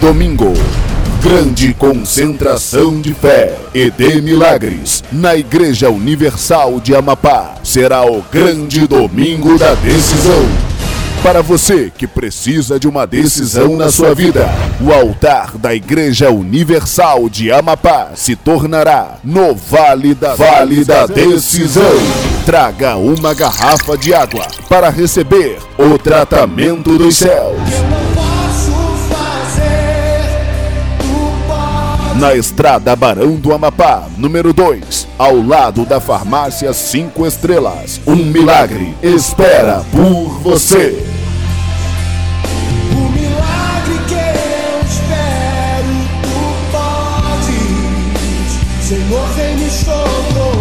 [0.00, 0.54] domingo.
[1.22, 7.56] Grande concentração de fé e de milagres na Igreja Universal de Amapá.
[7.62, 10.48] Será o grande domingo da decisão.
[11.22, 14.48] Para você que precisa de uma decisão na sua vida,
[14.80, 21.92] o altar da Igreja Universal de Amapá se tornará no Vale da, vale da Decisão.
[22.46, 27.89] Traga uma garrafa de água para receber o tratamento dos céus.
[32.20, 37.98] na Estrada Barão do Amapá, número 2, ao lado da Farmácia 5 Estrelas.
[38.06, 41.02] Um milagre espera por você.
[42.92, 46.36] O milagre que eu espero, tu
[46.70, 48.52] podes.
[48.86, 50.59] Senhor, vem me socorrer.